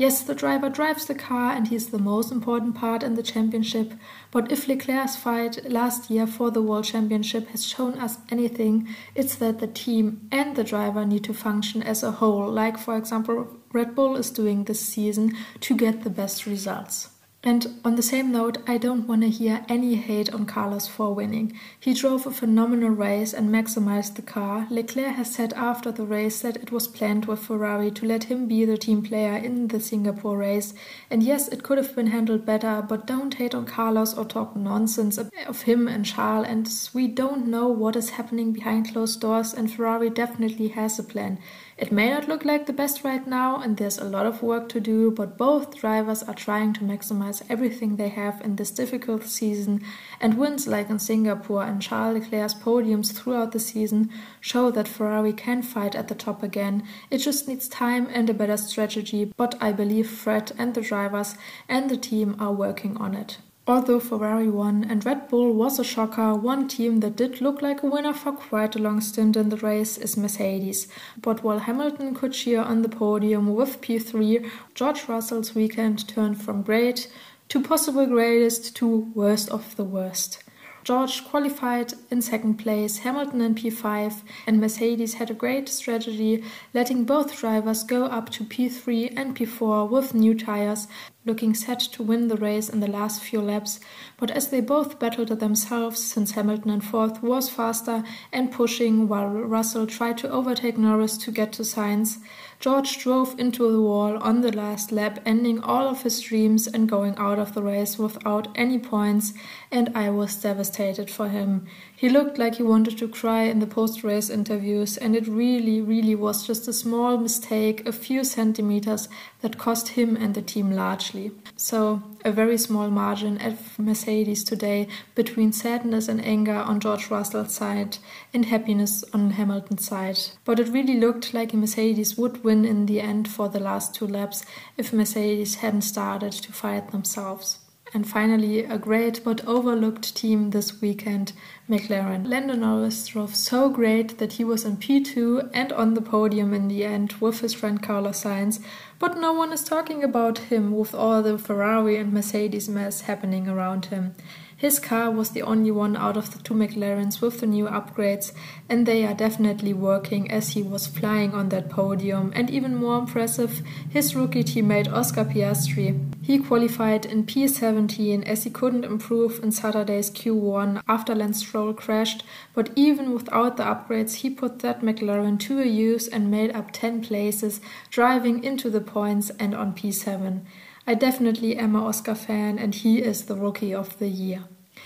Yes, 0.00 0.22
the 0.22 0.34
driver 0.34 0.70
drives 0.70 1.04
the 1.04 1.14
car 1.14 1.52
and 1.52 1.68
he's 1.68 1.90
the 1.90 1.98
most 1.98 2.32
important 2.32 2.74
part 2.74 3.02
in 3.02 3.16
the 3.16 3.22
championship, 3.22 3.92
but 4.30 4.50
if 4.50 4.66
Leclerc's 4.66 5.14
fight 5.14 5.70
last 5.70 6.08
year 6.08 6.26
for 6.26 6.50
the 6.50 6.62
World 6.62 6.86
Championship 6.86 7.48
has 7.48 7.66
shown 7.66 7.98
us 7.98 8.16
anything, 8.30 8.88
it's 9.14 9.34
that 9.34 9.58
the 9.58 9.66
team 9.66 10.26
and 10.32 10.56
the 10.56 10.64
driver 10.64 11.04
need 11.04 11.24
to 11.24 11.34
function 11.34 11.82
as 11.82 12.02
a 12.02 12.12
whole, 12.12 12.50
like, 12.50 12.78
for 12.78 12.96
example, 12.96 13.46
Red 13.74 13.94
Bull 13.94 14.16
is 14.16 14.30
doing 14.30 14.64
this 14.64 14.80
season 14.80 15.36
to 15.60 15.76
get 15.76 16.02
the 16.02 16.08
best 16.08 16.46
results. 16.46 17.10
And 17.42 17.80
on 17.86 17.96
the 17.96 18.02
same 18.02 18.30
note, 18.30 18.58
I 18.66 18.76
don't 18.76 19.08
want 19.08 19.22
to 19.22 19.30
hear 19.30 19.64
any 19.66 19.94
hate 19.94 20.30
on 20.34 20.44
Carlos 20.44 20.86
for 20.86 21.14
winning. 21.14 21.58
He 21.78 21.94
drove 21.94 22.26
a 22.26 22.30
phenomenal 22.30 22.90
race 22.90 23.32
and 23.32 23.48
maximized 23.48 24.16
the 24.16 24.22
car. 24.22 24.66
Leclerc 24.68 25.14
has 25.14 25.34
said 25.34 25.54
after 25.54 25.90
the 25.90 26.04
race 26.04 26.42
that 26.42 26.58
it 26.58 26.70
was 26.70 26.86
planned 26.86 27.24
with 27.24 27.38
Ferrari 27.38 27.90
to 27.92 28.04
let 28.04 28.24
him 28.24 28.46
be 28.46 28.66
the 28.66 28.76
team 28.76 29.00
player 29.00 29.36
in 29.36 29.68
the 29.68 29.80
Singapore 29.80 30.36
race. 30.36 30.74
And 31.08 31.22
yes, 31.22 31.48
it 31.48 31.62
could 31.62 31.78
have 31.78 31.96
been 31.96 32.08
handled 32.08 32.44
better, 32.44 32.84
but 32.86 33.06
don't 33.06 33.32
hate 33.32 33.54
on 33.54 33.64
Carlos 33.64 34.12
or 34.12 34.26
talk 34.26 34.54
nonsense 34.54 35.16
of 35.16 35.62
him 35.62 35.88
and 35.88 36.04
Charles. 36.04 36.46
And 36.46 36.70
we 36.92 37.08
don't 37.08 37.46
know 37.46 37.68
what 37.68 37.96
is 37.96 38.10
happening 38.10 38.52
behind 38.52 38.92
closed 38.92 39.18
doors, 39.18 39.54
and 39.54 39.72
Ferrari 39.72 40.10
definitely 40.10 40.68
has 40.68 40.98
a 40.98 41.02
plan. 41.02 41.38
It 41.80 41.90
may 41.90 42.10
not 42.10 42.28
look 42.28 42.44
like 42.44 42.66
the 42.66 42.74
best 42.74 43.04
right 43.04 43.26
now, 43.26 43.56
and 43.62 43.78
there's 43.78 43.96
a 43.96 44.04
lot 44.04 44.26
of 44.26 44.42
work 44.42 44.68
to 44.68 44.80
do, 44.80 45.10
but 45.10 45.38
both 45.38 45.78
drivers 45.78 46.22
are 46.22 46.34
trying 46.34 46.74
to 46.74 46.82
maximize 46.82 47.42
everything 47.48 47.96
they 47.96 48.10
have 48.10 48.38
in 48.42 48.56
this 48.56 48.70
difficult 48.70 49.24
season, 49.24 49.80
and 50.20 50.36
wins 50.36 50.66
like 50.66 50.90
in 50.90 50.98
Singapore 50.98 51.62
and 51.62 51.80
Charles 51.80 52.18
Leclerc's 52.18 52.52
podiums 52.52 53.12
throughout 53.12 53.52
the 53.52 53.58
season 53.58 54.10
show 54.42 54.70
that 54.70 54.88
Ferrari 54.88 55.32
can 55.32 55.62
fight 55.62 55.94
at 55.94 56.08
the 56.08 56.14
top 56.14 56.42
again. 56.42 56.86
It 57.10 57.18
just 57.18 57.48
needs 57.48 57.66
time 57.66 58.06
and 58.12 58.28
a 58.28 58.34
better 58.34 58.58
strategy, 58.58 59.32
but 59.38 59.54
I 59.58 59.72
believe 59.72 60.10
Fred 60.10 60.52
and 60.58 60.74
the 60.74 60.82
drivers 60.82 61.34
and 61.66 61.88
the 61.88 61.96
team 61.96 62.36
are 62.38 62.52
working 62.52 62.98
on 62.98 63.14
it. 63.14 63.38
Although 63.70 64.00
Ferrari 64.00 64.50
won 64.50 64.82
and 64.82 65.06
Red 65.06 65.28
Bull 65.28 65.52
was 65.52 65.78
a 65.78 65.84
shocker, 65.84 66.34
one 66.34 66.66
team 66.66 66.98
that 67.00 67.14
did 67.14 67.40
look 67.40 67.62
like 67.62 67.84
a 67.84 67.86
winner 67.86 68.12
for 68.12 68.32
quite 68.32 68.74
a 68.74 68.80
long 68.80 69.00
stint 69.00 69.36
in 69.36 69.48
the 69.48 69.56
race 69.58 69.96
is 69.96 70.16
Mercedes. 70.16 70.88
But 71.16 71.44
while 71.44 71.60
Hamilton 71.60 72.16
could 72.16 72.32
cheer 72.32 72.62
on 72.62 72.82
the 72.82 72.88
podium 72.88 73.54
with 73.54 73.80
P3, 73.80 74.50
George 74.74 75.06
Russell's 75.06 75.54
weekend 75.54 76.08
turned 76.08 76.42
from 76.42 76.62
great 76.62 77.12
to 77.50 77.62
possible 77.62 78.06
greatest 78.06 78.74
to 78.74 79.08
worst 79.14 79.48
of 79.50 79.76
the 79.76 79.84
worst. 79.84 80.42
George 80.82 81.24
qualified 81.24 81.92
in 82.10 82.22
second 82.22 82.54
place, 82.54 82.98
Hamilton 82.98 83.42
in 83.42 83.54
P5, 83.54 84.22
and 84.46 84.60
Mercedes 84.60 85.14
had 85.14 85.30
a 85.30 85.34
great 85.34 85.68
strategy, 85.68 86.42
letting 86.72 87.04
both 87.04 87.38
drivers 87.38 87.84
go 87.84 88.06
up 88.06 88.30
to 88.30 88.44
P3 88.44 89.12
and 89.16 89.36
P4 89.36 89.88
with 89.88 90.14
new 90.14 90.34
tires, 90.34 90.88
looking 91.26 91.52
set 91.52 91.80
to 91.80 92.02
win 92.02 92.28
the 92.28 92.36
race 92.36 92.70
in 92.70 92.80
the 92.80 92.86
last 92.86 93.22
few 93.22 93.42
laps. 93.42 93.78
But 94.16 94.30
as 94.30 94.48
they 94.48 94.60
both 94.60 94.98
battled 94.98 95.28
themselves, 95.28 96.02
since 96.02 96.30
Hamilton 96.30 96.70
in 96.70 96.80
fourth 96.80 97.22
was 97.22 97.50
faster 97.50 98.02
and 98.32 98.50
pushing 98.50 99.06
while 99.06 99.28
Russell 99.28 99.86
tried 99.86 100.16
to 100.18 100.30
overtake 100.30 100.78
Norris 100.78 101.18
to 101.18 101.30
get 101.30 101.52
to 101.52 101.62
Sainz, 101.62 102.18
George 102.60 102.98
drove 102.98 103.40
into 103.40 103.72
the 103.72 103.80
wall 103.80 104.18
on 104.18 104.42
the 104.42 104.52
last 104.52 104.92
lap, 104.92 105.18
ending 105.24 105.60
all 105.62 105.88
of 105.88 106.02
his 106.02 106.20
dreams 106.20 106.66
and 106.66 106.90
going 106.90 107.16
out 107.16 107.38
of 107.38 107.54
the 107.54 107.62
race 107.62 107.98
without 107.98 108.48
any 108.54 108.78
points, 108.78 109.32
and 109.70 109.90
I 109.94 110.10
was 110.10 110.36
devastated 110.36 111.10
for 111.10 111.30
him. 111.30 111.66
He 112.00 112.08
looked 112.08 112.38
like 112.38 112.54
he 112.54 112.62
wanted 112.62 112.96
to 112.96 113.08
cry 113.08 113.42
in 113.42 113.58
the 113.58 113.66
post 113.66 114.02
race 114.02 114.30
interviews, 114.30 114.96
and 114.96 115.14
it 115.14 115.28
really, 115.28 115.82
really 115.82 116.14
was 116.14 116.46
just 116.46 116.66
a 116.66 116.72
small 116.72 117.18
mistake, 117.18 117.86
a 117.86 117.92
few 117.92 118.24
centimeters, 118.24 119.06
that 119.42 119.58
cost 119.58 119.88
him 119.88 120.16
and 120.16 120.34
the 120.34 120.40
team 120.40 120.70
largely. 120.70 121.30
So, 121.56 122.02
a 122.24 122.32
very 122.32 122.56
small 122.56 122.88
margin 122.88 123.36
at 123.36 123.58
Mercedes 123.78 124.44
today 124.44 124.88
between 125.14 125.52
sadness 125.52 126.08
and 126.08 126.24
anger 126.24 126.54
on 126.54 126.80
George 126.80 127.10
Russell's 127.10 127.54
side 127.54 127.98
and 128.32 128.46
happiness 128.46 129.04
on 129.12 129.32
Hamilton's 129.32 129.86
side. 129.86 130.18
But 130.46 130.58
it 130.58 130.68
really 130.68 130.98
looked 130.98 131.34
like 131.34 131.52
Mercedes 131.52 132.16
would 132.16 132.42
win 132.42 132.64
in 132.64 132.86
the 132.86 133.02
end 133.02 133.28
for 133.28 133.50
the 133.50 133.60
last 133.60 133.94
two 133.94 134.06
laps 134.06 134.42
if 134.78 134.94
Mercedes 134.94 135.56
hadn't 135.56 135.82
started 135.82 136.32
to 136.32 136.50
fight 136.50 136.92
themselves. 136.92 137.58
And 137.92 138.08
finally, 138.08 138.60
a 138.60 138.78
great 138.78 139.24
but 139.24 139.44
overlooked 139.46 140.14
team 140.14 140.50
this 140.50 140.80
weekend, 140.80 141.32
McLaren. 141.68 142.28
Lando 142.28 142.54
Norris 142.54 143.08
drove 143.08 143.34
so 143.34 143.68
great 143.68 144.18
that 144.18 144.34
he 144.34 144.44
was 144.44 144.64
in 144.64 144.76
P2 144.76 145.50
and 145.52 145.72
on 145.72 145.94
the 145.94 146.00
podium 146.00 146.54
in 146.54 146.68
the 146.68 146.84
end 146.84 147.14
with 147.14 147.40
his 147.40 147.52
friend 147.52 147.82
Carlos 147.82 148.22
Sainz, 148.22 148.62
but 149.00 149.18
no 149.18 149.32
one 149.32 149.52
is 149.52 149.64
talking 149.64 150.04
about 150.04 150.38
him 150.38 150.70
with 150.70 150.94
all 150.94 151.20
the 151.20 151.36
Ferrari 151.36 151.96
and 151.96 152.12
Mercedes 152.12 152.68
mess 152.68 153.02
happening 153.02 153.48
around 153.48 153.86
him. 153.86 154.14
His 154.56 154.78
car 154.78 155.10
was 155.10 155.30
the 155.30 155.42
only 155.42 155.70
one 155.70 155.96
out 155.96 156.16
of 156.18 156.32
the 156.32 156.38
two 156.42 156.52
McLarens 156.52 157.20
with 157.22 157.40
the 157.40 157.46
new 157.46 157.64
upgrades, 157.66 158.32
and 158.68 158.84
they 158.84 159.06
are 159.06 159.14
definitely 159.14 159.72
working 159.72 160.30
as 160.30 160.50
he 160.50 160.62
was 160.62 160.86
flying 160.86 161.32
on 161.32 161.48
that 161.48 161.70
podium. 161.70 162.30
And 162.36 162.50
even 162.50 162.76
more 162.76 162.98
impressive, 162.98 163.62
his 163.88 164.14
rookie 164.14 164.44
teammate 164.44 164.92
Oscar 164.92 165.24
Piastri. 165.24 166.09
He 166.30 166.38
qualified 166.38 167.06
in 167.06 167.24
P17 167.24 168.22
as 168.22 168.44
he 168.44 168.50
couldn't 168.50 168.84
improve 168.84 169.42
in 169.42 169.50
Saturday's 169.50 170.12
Q1 170.12 170.80
after 170.86 171.12
Lance 171.12 171.40
Stroll 171.40 171.74
crashed, 171.74 172.22
but 172.54 172.70
even 172.76 173.12
without 173.12 173.56
the 173.56 173.64
upgrades, 173.64 174.14
he 174.14 174.30
put 174.30 174.60
that 174.60 174.80
McLaren 174.80 175.40
to 175.40 175.58
a 175.58 175.64
use 175.64 176.06
and 176.06 176.30
made 176.30 176.54
up 176.54 176.70
10 176.70 177.02
places, 177.02 177.60
driving 177.90 178.44
into 178.44 178.70
the 178.70 178.80
points 178.80 179.30
and 179.40 179.56
on 179.56 179.74
P7. 179.74 180.42
I 180.86 180.94
definitely 180.94 181.56
am 181.56 181.74
a 181.74 181.84
Oscar 181.84 182.14
fan, 182.14 182.60
and 182.60 182.76
he 182.76 183.02
is 183.02 183.24
the 183.24 183.34
rookie 183.34 183.74
of 183.74 183.98
the 183.98 184.06
year. 184.06 184.44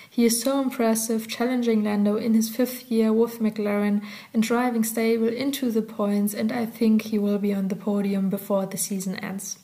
He 0.09 0.25
is 0.25 0.41
so 0.41 0.63
impressive, 0.63 1.29
challenging 1.29 1.85
Lando 1.85 2.17
in 2.17 2.33
his 2.33 2.49
fifth 2.49 2.91
year 2.91 3.13
with 3.13 3.41
McLaren 3.41 4.03
and 4.33 4.43
driving 4.43 4.83
stable 4.83 5.29
into 5.29 5.71
the 5.71 5.83
points, 5.83 6.33
and 6.33 6.51
I 6.51 6.65
think 6.65 7.03
he 7.03 7.19
will 7.19 7.37
be 7.37 7.53
on 7.53 7.69
the 7.69 7.77
podium 7.77 8.31
before 8.31 8.65
the 8.65 8.79
season 8.79 9.17
ends. 9.17 9.59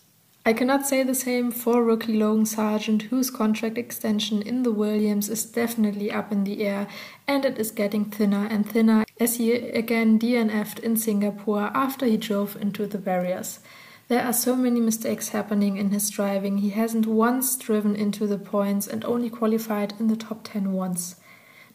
I 0.50 0.52
cannot 0.52 0.85
say 0.85 1.04
the 1.04 1.14
same 1.14 1.52
for 1.52 1.85
rookie 1.85 2.19
Logan 2.19 2.45
Sargent, 2.45 3.02
whose 3.02 3.30
contract 3.30 3.78
extension 3.78 4.42
in 4.42 4.64
the 4.64 4.73
Williams 4.73 5.28
is 5.28 5.45
definitely 5.45 6.11
up 6.11 6.33
in 6.33 6.42
the 6.42 6.64
air 6.64 6.88
and 7.28 7.45
it 7.45 7.57
is 7.57 7.71
getting 7.71 8.07
thinner 8.07 8.49
and 8.50 8.69
thinner 8.69 9.04
as 9.21 9.37
he 9.37 9.52
again 9.52 10.19
DNF'd 10.19 10.80
in 10.80 10.97
Singapore 10.97 11.71
after 11.73 12.04
he 12.04 12.16
drove 12.16 12.57
into 12.57 12.88
the 12.88 12.99
barriers. 12.99 13.61
There 14.09 14.25
are 14.25 14.33
so 14.33 14.57
many 14.57 14.80
mistakes 14.80 15.28
happening 15.28 15.76
in 15.76 15.90
his 15.90 16.11
driving. 16.11 16.59
He 16.59 16.71
hasn't 16.71 17.07
once 17.07 17.57
driven 17.57 17.95
into 17.95 18.26
the 18.26 18.37
points 18.37 18.88
and 18.88 19.04
only 19.04 19.30
qualified 19.30 19.95
in 20.00 20.09
the 20.09 20.16
top 20.16 20.40
10 20.42 20.73
once. 20.73 21.14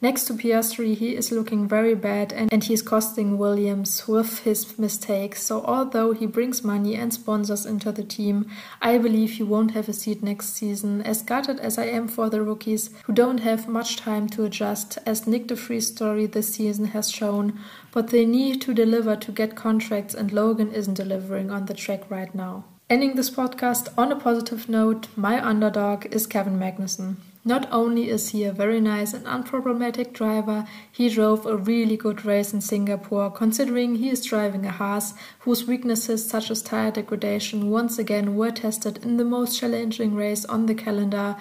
Next 0.01 0.25
to 0.25 0.33
Piastri, 0.33 0.95
he 0.95 1.15
is 1.15 1.31
looking 1.31 1.67
very 1.67 1.95
bad 1.95 2.33
and, 2.33 2.51
and 2.51 2.63
he's 2.63 2.81
costing 2.81 3.37
Williams 3.37 4.07
with 4.07 4.39
his 4.39 4.77
mistakes. 4.77 5.41
So, 5.43 5.63
although 5.63 6.11
he 6.11 6.25
brings 6.25 6.63
money 6.63 6.95
and 6.95 7.13
sponsors 7.13 7.65
into 7.65 7.91
the 7.91 8.03
team, 8.03 8.49
I 8.81 8.97
believe 8.97 9.31
he 9.31 9.43
won't 9.43 9.71
have 9.71 9.87
a 9.87 9.93
seat 9.93 10.21
next 10.21 10.49
season. 10.49 11.01
As 11.01 11.21
gutted 11.21 11.59
as 11.59 11.77
I 11.77 11.85
am 11.85 12.09
for 12.09 12.29
the 12.29 12.41
rookies 12.41 12.89
who 13.05 13.13
don't 13.13 13.39
have 13.39 13.69
much 13.69 13.95
time 13.95 14.27
to 14.29 14.43
adjust, 14.43 14.97
as 15.05 15.21
Nyck 15.21 15.47
de 15.47 15.55
Vries' 15.55 15.87
story 15.87 16.25
this 16.25 16.53
season 16.53 16.85
has 16.87 17.09
shown, 17.09 17.57
but 17.91 18.09
they 18.09 18.25
need 18.25 18.61
to 18.63 18.73
deliver 18.73 19.15
to 19.15 19.31
get 19.31 19.55
contracts, 19.55 20.13
and 20.13 20.33
Logan 20.33 20.73
isn't 20.73 20.95
delivering 20.95 21.49
on 21.49 21.67
the 21.67 21.73
track 21.73 22.11
right 22.11 22.35
now. 22.35 22.65
Ending 22.89 23.15
this 23.15 23.31
podcast 23.31 23.87
on 23.97 24.11
a 24.11 24.15
positive 24.15 24.67
note, 24.67 25.07
my 25.15 25.43
underdog 25.43 26.05
is 26.13 26.27
Kevin 26.27 26.59
Magnussen. 26.59 27.15
Not 27.47 27.71
only 27.71 28.09
is 28.09 28.29
he 28.29 28.43
a 28.43 28.51
very 28.51 28.81
nice 28.81 29.13
and 29.13 29.23
unproblematic 29.27 30.13
driver, 30.13 30.65
he 30.91 31.09
drove 31.09 31.45
a 31.45 31.55
really 31.55 31.95
good 31.95 32.25
race 32.25 32.51
in 32.51 32.59
Singapore, 32.59 33.29
considering 33.29 33.97
he 33.97 34.09
is 34.09 34.25
driving 34.25 34.65
a 34.65 34.71
Haas 34.71 35.13
whose 35.41 35.67
weaknesses 35.67 36.27
such 36.27 36.49
as 36.49 36.63
tire 36.63 36.89
degradation 36.89 37.69
once 37.69 37.99
again 37.99 38.35
were 38.35 38.49
tested 38.49 38.97
in 39.05 39.17
the 39.17 39.23
most 39.23 39.59
challenging 39.59 40.15
race 40.15 40.43
on 40.45 40.65
the 40.65 40.73
calendar. 40.73 41.35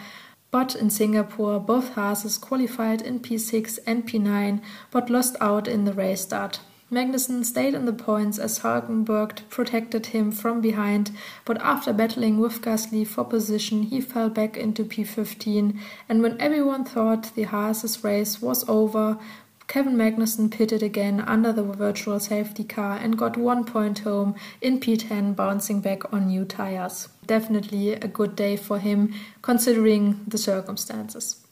But 0.50 0.74
in 0.74 0.90
Singapore, 0.90 1.58
both 1.58 1.94
Haases 1.94 2.38
qualified 2.38 3.00
in 3.00 3.20
P6 3.20 3.78
and 3.86 4.06
P9 4.06 4.60
but 4.90 5.08
lost 5.08 5.36
out 5.40 5.66
in 5.66 5.86
the 5.86 5.94
race 5.94 6.20
start. 6.20 6.60
Magnussen 6.94 7.44
stayed 7.44 7.74
in 7.74 7.86
the 7.86 7.92
points 7.92 8.38
as 8.38 8.60
Hulkenberg 8.60 9.48
protected 9.50 10.06
him 10.06 10.30
from 10.30 10.60
behind, 10.60 11.10
but 11.44 11.60
after 11.60 11.92
battling 11.92 12.38
with 12.38 12.62
Gasly 12.62 13.04
for 13.04 13.24
position, 13.24 13.82
he 13.82 14.00
fell 14.00 14.30
back 14.30 14.56
into 14.56 14.84
P15. 14.84 15.76
And 16.08 16.22
when 16.22 16.40
everyone 16.40 16.84
thought 16.84 17.34
the 17.34 17.42
Haas's 17.42 18.04
race 18.04 18.40
was 18.40 18.64
over, 18.68 19.18
Kevin 19.66 19.96
Magnussen 19.96 20.50
pitted 20.50 20.82
again 20.82 21.20
under 21.20 21.52
the 21.52 21.64
virtual 21.64 22.20
safety 22.20 22.62
car 22.62 22.96
and 22.96 23.18
got 23.18 23.36
one 23.36 23.64
point 23.64 23.98
home 24.00 24.36
in 24.60 24.78
P10, 24.78 25.34
bouncing 25.34 25.80
back 25.80 26.12
on 26.12 26.28
new 26.28 26.44
tires. 26.44 27.08
Definitely 27.26 27.94
a 27.94 28.06
good 28.06 28.36
day 28.36 28.56
for 28.56 28.78
him, 28.78 29.12
considering 29.42 30.20
the 30.28 30.38
circumstances. 30.38 31.43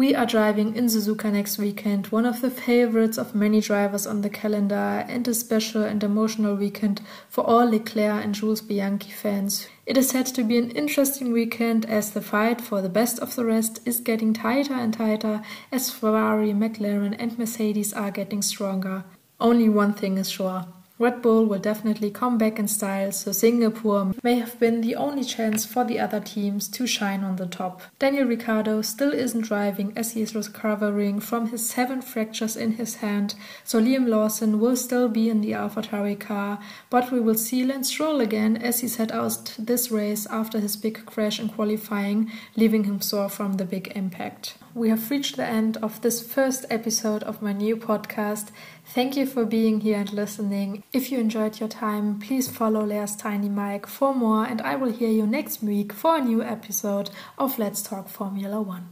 We 0.00 0.14
are 0.14 0.24
driving 0.24 0.76
in 0.76 0.86
Suzuka 0.86 1.30
next 1.30 1.58
weekend, 1.58 2.06
one 2.06 2.24
of 2.24 2.40
the 2.40 2.50
favorites 2.50 3.18
of 3.18 3.34
many 3.34 3.60
drivers 3.60 4.06
on 4.06 4.22
the 4.22 4.30
calendar, 4.30 5.04
and 5.06 5.28
a 5.28 5.34
special 5.34 5.82
and 5.82 6.02
emotional 6.02 6.54
weekend 6.54 7.02
for 7.28 7.44
all 7.44 7.68
Leclerc 7.68 8.24
and 8.24 8.34
Jules 8.34 8.62
Bianchi 8.62 9.10
fans. 9.10 9.68
It 9.84 9.98
is 9.98 10.08
said 10.08 10.24
to 10.24 10.42
be 10.42 10.56
an 10.56 10.70
interesting 10.70 11.32
weekend 11.32 11.84
as 11.84 12.12
the 12.12 12.22
fight 12.22 12.62
for 12.62 12.80
the 12.80 12.88
best 12.88 13.18
of 13.18 13.36
the 13.36 13.44
rest 13.44 13.80
is 13.84 14.00
getting 14.00 14.32
tighter 14.32 14.72
and 14.72 14.94
tighter 14.94 15.42
as 15.70 15.90
Ferrari, 15.90 16.54
McLaren, 16.54 17.14
and 17.18 17.38
Mercedes 17.38 17.92
are 17.92 18.10
getting 18.10 18.40
stronger. 18.40 19.04
Only 19.38 19.68
one 19.68 19.92
thing 19.92 20.16
is 20.16 20.30
sure 20.30 20.64
Red 21.00 21.22
Bull 21.22 21.46
will 21.46 21.58
definitely 21.58 22.10
come 22.10 22.36
back 22.36 22.58
in 22.58 22.68
style, 22.68 23.10
so 23.10 23.32
Singapore 23.32 24.12
may 24.22 24.34
have 24.34 24.60
been 24.60 24.82
the 24.82 24.96
only 24.96 25.24
chance 25.24 25.64
for 25.64 25.82
the 25.82 25.98
other 25.98 26.20
teams 26.20 26.68
to 26.68 26.86
shine 26.86 27.24
on 27.24 27.36
the 27.36 27.46
top. 27.46 27.80
Daniel 27.98 28.26
Ricciardo 28.26 28.82
still 28.82 29.14
isn't 29.14 29.40
driving 29.46 29.94
as 29.96 30.12
he 30.12 30.20
is 30.20 30.34
recovering 30.34 31.18
from 31.18 31.48
his 31.48 31.66
seven 31.66 32.02
fractures 32.02 32.54
in 32.54 32.72
his 32.72 32.96
hand, 32.96 33.34
so 33.64 33.80
Liam 33.80 34.08
Lawson 34.08 34.60
will 34.60 34.76
still 34.76 35.08
be 35.08 35.30
in 35.30 35.40
the 35.40 35.52
AlphaTauri 35.52 36.20
car, 36.20 36.58
but 36.90 37.10
we 37.10 37.18
will 37.18 37.34
see 37.34 37.64
Lance 37.64 37.88
Stroll 37.88 38.20
again 38.20 38.58
as 38.58 38.80
he 38.80 38.88
set 38.88 39.10
out 39.10 39.54
this 39.58 39.90
race 39.90 40.26
after 40.26 40.60
his 40.60 40.76
big 40.76 41.06
crash 41.06 41.40
in 41.40 41.48
qualifying, 41.48 42.30
leaving 42.56 42.84
him 42.84 43.00
sore 43.00 43.30
from 43.30 43.54
the 43.54 43.64
big 43.64 43.90
impact. 43.96 44.58
We 44.74 44.90
have 44.90 45.10
reached 45.10 45.36
the 45.36 45.46
end 45.46 45.78
of 45.78 46.00
this 46.00 46.20
first 46.22 46.64
episode 46.70 47.24
of 47.24 47.42
my 47.42 47.52
new 47.52 47.76
podcast. 47.76 48.50
Thank 48.92 49.16
you 49.16 49.24
for 49.24 49.44
being 49.44 49.82
here 49.82 49.98
and 50.00 50.12
listening. 50.12 50.82
If 50.92 51.12
you 51.12 51.20
enjoyed 51.20 51.60
your 51.60 51.68
time, 51.68 52.18
please 52.18 52.48
follow 52.48 52.84
Lea's 52.84 53.14
Tiny 53.14 53.48
Mic 53.48 53.86
for 53.86 54.12
more, 54.12 54.44
and 54.44 54.60
I 54.62 54.74
will 54.74 54.90
hear 54.90 55.08
you 55.08 55.28
next 55.28 55.62
week 55.62 55.92
for 55.92 56.16
a 56.16 56.20
new 56.20 56.42
episode 56.42 57.10
of 57.38 57.56
Let's 57.56 57.82
Talk 57.82 58.08
Formula 58.08 58.60
One. 58.60 58.88